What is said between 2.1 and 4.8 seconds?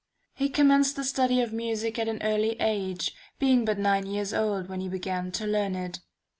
early age, being but nine years old